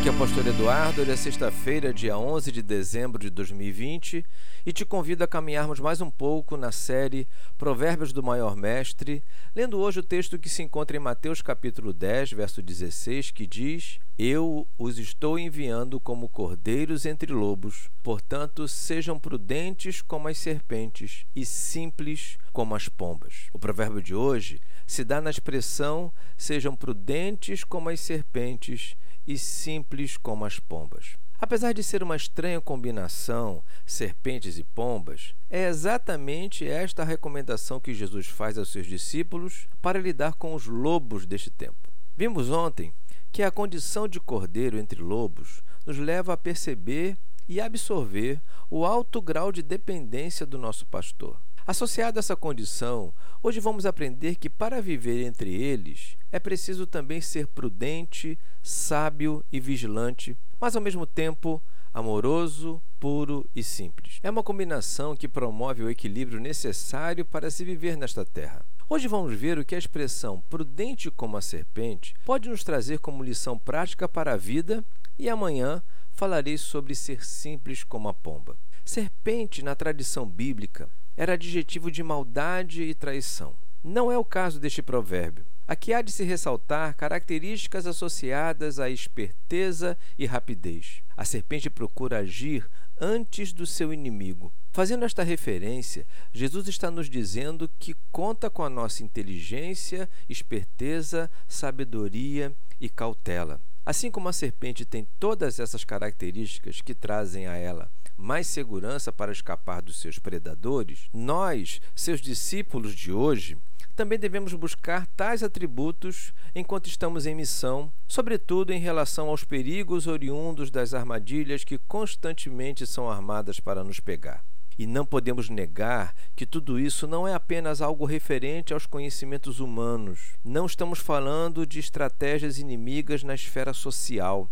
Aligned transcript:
Aqui 0.00 0.08
é 0.08 0.12
o 0.12 0.18
Pastor 0.18 0.46
Eduardo, 0.46 1.02
hoje 1.02 1.10
é 1.10 1.16
sexta-feira, 1.16 1.92
dia 1.92 2.16
11 2.16 2.50
de 2.50 2.62
dezembro 2.62 3.20
de 3.20 3.28
2020, 3.28 4.24
e 4.64 4.72
te 4.72 4.82
convido 4.82 5.22
a 5.22 5.28
caminharmos 5.28 5.78
mais 5.78 6.00
um 6.00 6.10
pouco 6.10 6.56
na 6.56 6.72
série 6.72 7.28
Provérbios 7.58 8.10
do 8.10 8.22
Maior 8.22 8.56
Mestre, 8.56 9.22
lendo 9.54 9.78
hoje 9.78 10.00
o 10.00 10.02
texto 10.02 10.38
que 10.38 10.48
se 10.48 10.62
encontra 10.62 10.96
em 10.96 11.00
Mateus 11.00 11.42
capítulo 11.42 11.92
10, 11.92 12.32
verso 12.32 12.62
16, 12.62 13.30
que 13.30 13.46
diz: 13.46 13.98
Eu 14.18 14.66
os 14.78 14.96
estou 14.96 15.38
enviando 15.38 16.00
como 16.00 16.30
cordeiros 16.30 17.04
entre 17.04 17.30
lobos, 17.30 17.90
portanto, 18.02 18.66
sejam 18.66 19.18
prudentes 19.18 20.00
como 20.00 20.28
as 20.28 20.38
serpentes 20.38 21.26
e 21.36 21.44
simples 21.44 22.38
como 22.54 22.74
as 22.74 22.88
pombas. 22.88 23.48
O 23.52 23.58
provérbio 23.58 24.02
de 24.02 24.14
hoje 24.14 24.62
se 24.86 25.04
dá 25.04 25.20
na 25.20 25.28
expressão 25.28 26.10
sejam 26.38 26.74
prudentes 26.74 27.62
como 27.64 27.90
as 27.90 28.00
serpentes 28.00 28.96
e 29.26 29.38
simples 29.38 30.16
como 30.16 30.44
as 30.44 30.58
pombas. 30.58 31.16
Apesar 31.40 31.72
de 31.72 31.82
ser 31.82 32.02
uma 32.02 32.16
estranha 32.16 32.60
combinação, 32.60 33.64
serpentes 33.86 34.58
e 34.58 34.64
pombas, 34.64 35.34
é 35.48 35.68
exatamente 35.68 36.68
esta 36.68 37.00
a 37.02 37.06
recomendação 37.06 37.80
que 37.80 37.94
Jesus 37.94 38.26
faz 38.26 38.58
aos 38.58 38.70
seus 38.70 38.86
discípulos 38.86 39.66
para 39.80 39.98
lidar 39.98 40.34
com 40.34 40.54
os 40.54 40.66
lobos 40.66 41.24
deste 41.24 41.50
tempo. 41.50 41.90
Vimos 42.14 42.50
ontem 42.50 42.92
que 43.32 43.42
a 43.42 43.50
condição 43.50 44.06
de 44.06 44.20
cordeiro 44.20 44.78
entre 44.78 45.00
lobos 45.00 45.62
nos 45.86 45.96
leva 45.96 46.34
a 46.34 46.36
perceber 46.36 47.16
e 47.48 47.60
absorver 47.60 48.40
o 48.68 48.84
alto 48.84 49.22
grau 49.22 49.50
de 49.50 49.62
dependência 49.62 50.44
do 50.44 50.58
nosso 50.58 50.86
pastor. 50.86 51.40
Associado 51.66 52.18
a 52.18 52.20
essa 52.20 52.36
condição, 52.36 53.14
hoje 53.42 53.60
vamos 53.60 53.86
aprender 53.86 54.36
que 54.36 54.50
para 54.50 54.80
viver 54.80 55.24
entre 55.24 55.52
eles 55.52 56.16
é 56.30 56.38
preciso 56.38 56.86
também 56.86 57.20
ser 57.20 57.46
prudente, 57.46 58.38
sábio 58.62 59.44
e 59.50 59.58
vigilante, 59.58 60.36
mas 60.60 60.76
ao 60.76 60.82
mesmo 60.82 61.06
tempo 61.06 61.62
amoroso, 61.92 62.80
puro 63.00 63.48
e 63.54 63.62
simples. 63.62 64.20
É 64.22 64.30
uma 64.30 64.42
combinação 64.42 65.16
que 65.16 65.26
promove 65.26 65.82
o 65.82 65.90
equilíbrio 65.90 66.38
necessário 66.38 67.24
para 67.24 67.50
se 67.50 67.64
viver 67.64 67.96
nesta 67.96 68.24
terra. 68.24 68.64
Hoje 68.88 69.08
vamos 69.08 69.34
ver 69.34 69.58
o 69.58 69.64
que 69.64 69.74
a 69.74 69.78
expressão 69.78 70.40
prudente 70.48 71.10
como 71.10 71.36
a 71.36 71.40
serpente 71.40 72.14
pode 72.24 72.48
nos 72.48 72.62
trazer 72.62 72.98
como 72.98 73.22
lição 73.22 73.58
prática 73.58 74.08
para 74.08 74.34
a 74.34 74.36
vida 74.36 74.84
e 75.18 75.28
amanhã 75.28 75.82
falarei 76.12 76.58
sobre 76.58 76.94
ser 76.94 77.24
simples 77.24 77.84
como 77.84 78.08
a 78.08 78.14
pomba. 78.14 78.56
Serpente, 78.84 79.62
na 79.62 79.74
tradição 79.74 80.26
bíblica, 80.26 80.88
era 81.16 81.34
adjetivo 81.34 81.90
de 81.90 82.02
maldade 82.02 82.82
e 82.82 82.94
traição. 82.94 83.56
Não 83.82 84.10
é 84.12 84.18
o 84.18 84.24
caso 84.24 84.60
deste 84.60 84.82
provérbio. 84.82 85.44
Aqui 85.66 85.92
há 85.94 86.02
de 86.02 86.10
se 86.10 86.24
ressaltar 86.24 86.96
características 86.96 87.86
associadas 87.86 88.78
à 88.78 88.90
esperteza 88.90 89.96
e 90.18 90.26
rapidez. 90.26 91.02
A 91.16 91.24
serpente 91.24 91.70
procura 91.70 92.18
agir 92.18 92.68
antes 93.00 93.52
do 93.52 93.64
seu 93.64 93.92
inimigo. 93.92 94.52
Fazendo 94.72 95.04
esta 95.04 95.22
referência, 95.22 96.06
Jesus 96.32 96.68
está 96.68 96.90
nos 96.90 97.08
dizendo 97.08 97.70
que 97.78 97.94
conta 98.12 98.50
com 98.50 98.62
a 98.62 98.70
nossa 98.70 99.02
inteligência, 99.02 100.08
esperteza, 100.28 101.30
sabedoria 101.48 102.54
e 102.80 102.88
cautela. 102.88 103.60
Assim 103.84 104.10
como 104.10 104.28
a 104.28 104.32
serpente 104.32 104.84
tem 104.84 105.06
todas 105.18 105.58
essas 105.58 105.84
características 105.84 106.80
que 106.80 106.94
trazem 106.94 107.46
a 107.46 107.56
ela 107.56 107.90
mais 108.20 108.46
segurança 108.46 109.10
para 109.10 109.32
escapar 109.32 109.80
dos 109.80 109.98
seus 109.98 110.18
predadores, 110.18 111.08
nós, 111.12 111.80
seus 111.94 112.20
discípulos 112.20 112.94
de 112.94 113.10
hoje, 113.10 113.56
também 113.96 114.18
devemos 114.18 114.52
buscar 114.54 115.06
tais 115.08 115.42
atributos 115.42 116.32
enquanto 116.54 116.86
estamos 116.86 117.26
em 117.26 117.34
missão, 117.34 117.92
sobretudo 118.06 118.72
em 118.72 118.78
relação 118.78 119.28
aos 119.28 119.44
perigos 119.44 120.06
oriundos 120.06 120.70
das 120.70 120.94
armadilhas 120.94 121.64
que 121.64 121.78
constantemente 121.78 122.86
são 122.86 123.10
armadas 123.10 123.58
para 123.58 123.82
nos 123.82 124.00
pegar. 124.00 124.44
E 124.80 124.86
não 124.86 125.04
podemos 125.04 125.50
negar 125.50 126.14
que 126.34 126.46
tudo 126.46 126.80
isso 126.80 127.06
não 127.06 127.28
é 127.28 127.34
apenas 127.34 127.82
algo 127.82 128.06
referente 128.06 128.72
aos 128.72 128.86
conhecimentos 128.86 129.60
humanos. 129.60 130.38
Não 130.42 130.64
estamos 130.64 131.00
falando 131.00 131.66
de 131.66 131.78
estratégias 131.78 132.58
inimigas 132.58 133.22
na 133.22 133.34
esfera 133.34 133.74
social. 133.74 134.48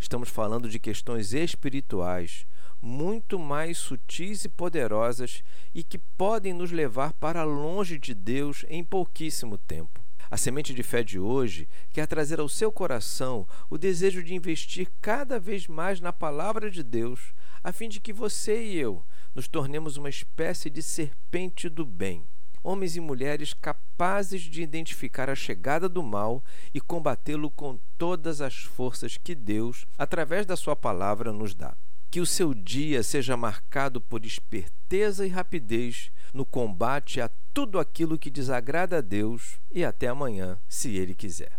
Estamos 0.00 0.30
falando 0.30 0.66
de 0.66 0.78
questões 0.78 1.34
espirituais, 1.34 2.46
muito 2.80 3.38
mais 3.38 3.76
sutis 3.76 4.46
e 4.46 4.48
poderosas 4.48 5.42
e 5.74 5.82
que 5.82 5.98
podem 5.98 6.54
nos 6.54 6.72
levar 6.72 7.12
para 7.12 7.44
longe 7.44 7.98
de 7.98 8.14
Deus 8.14 8.64
em 8.70 8.82
pouquíssimo 8.82 9.58
tempo. 9.58 10.00
A 10.30 10.38
semente 10.38 10.72
de 10.72 10.82
fé 10.82 11.04
de 11.04 11.18
hoje 11.18 11.68
quer 11.90 12.06
trazer 12.06 12.40
ao 12.40 12.48
seu 12.48 12.72
coração 12.72 13.46
o 13.68 13.76
desejo 13.76 14.22
de 14.22 14.34
investir 14.34 14.88
cada 15.02 15.38
vez 15.38 15.68
mais 15.68 16.00
na 16.00 16.14
palavra 16.14 16.70
de 16.70 16.82
Deus, 16.82 17.34
a 17.66 17.72
fim 17.72 17.88
de 17.88 18.00
que 18.00 18.12
você 18.12 18.62
e 18.62 18.76
eu 18.76 19.02
nos 19.34 19.48
tornemos 19.48 19.96
uma 19.96 20.08
espécie 20.08 20.70
de 20.70 20.80
serpente 20.80 21.68
do 21.68 21.84
bem, 21.84 22.24
homens 22.62 22.94
e 22.94 23.00
mulheres 23.00 23.52
capazes 23.52 24.42
de 24.42 24.62
identificar 24.62 25.28
a 25.28 25.34
chegada 25.34 25.88
do 25.88 26.00
mal 26.00 26.44
e 26.72 26.80
combatê-lo 26.80 27.50
com 27.50 27.76
todas 27.98 28.40
as 28.40 28.54
forças 28.54 29.18
que 29.18 29.34
Deus, 29.34 29.84
através 29.98 30.46
da 30.46 30.54
sua 30.54 30.76
palavra, 30.76 31.32
nos 31.32 31.56
dá. 31.56 31.76
Que 32.08 32.20
o 32.20 32.26
seu 32.26 32.54
dia 32.54 33.02
seja 33.02 33.36
marcado 33.36 34.00
por 34.00 34.24
esperteza 34.24 35.26
e 35.26 35.28
rapidez 35.28 36.12
no 36.32 36.46
combate 36.46 37.20
a 37.20 37.28
tudo 37.52 37.80
aquilo 37.80 38.16
que 38.16 38.30
desagrada 38.30 38.98
a 38.98 39.00
Deus 39.00 39.58
e 39.72 39.84
até 39.84 40.06
amanhã, 40.06 40.56
se 40.68 40.94
Ele 40.94 41.16
quiser. 41.16 41.50